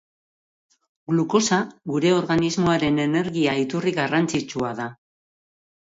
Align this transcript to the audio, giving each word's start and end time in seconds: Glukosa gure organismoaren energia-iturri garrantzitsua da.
Glukosa 1.11 1.59
gure 1.93 2.15
organismoaren 2.21 2.99
energia-iturri 3.07 3.97
garrantzitsua 4.03 4.77
da. 4.85 4.93